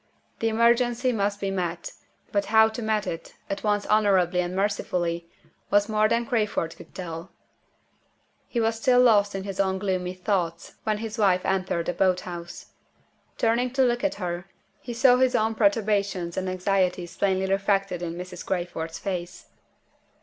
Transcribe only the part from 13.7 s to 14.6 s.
to look at her,